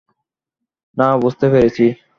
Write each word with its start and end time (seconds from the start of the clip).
না, 0.97 1.07
বুঝতে 1.17 1.45
পেরেছি। 1.49 1.85